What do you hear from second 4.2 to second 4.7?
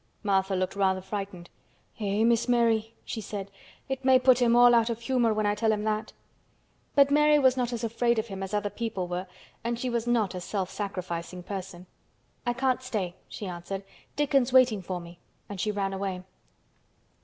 him